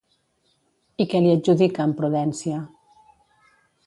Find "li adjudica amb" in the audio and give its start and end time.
1.25-1.97